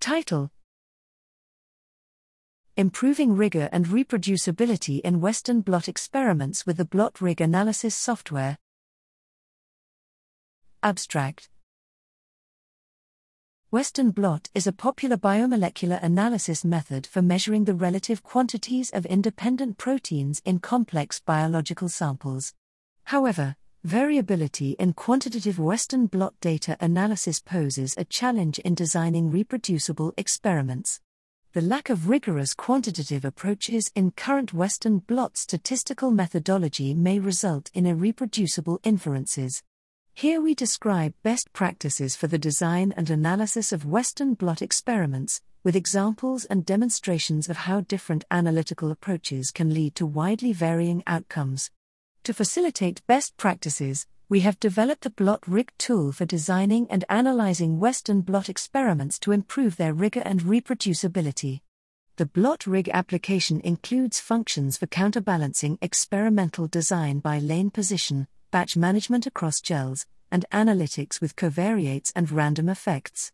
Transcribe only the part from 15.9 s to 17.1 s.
analysis method